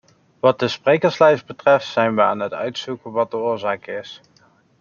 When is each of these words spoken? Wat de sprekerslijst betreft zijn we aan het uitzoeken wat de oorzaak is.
Wat 0.39 0.59
de 0.59 0.67
sprekerslijst 0.67 1.45
betreft 1.45 1.87
zijn 1.87 2.15
we 2.15 2.21
aan 2.21 2.39
het 2.39 2.53
uitzoeken 2.53 3.11
wat 3.11 3.31
de 3.31 3.37
oorzaak 3.37 3.87
is. 3.87 4.21